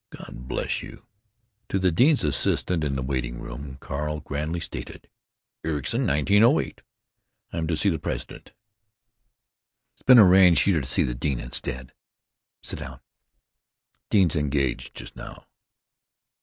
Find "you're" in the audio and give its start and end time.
10.65-10.81